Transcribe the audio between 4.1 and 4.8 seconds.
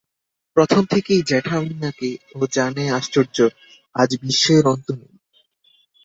বিস্ময়ের